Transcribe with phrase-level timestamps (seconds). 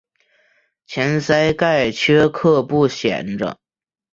[0.87, 3.59] 前鳃盖缺刻不显着。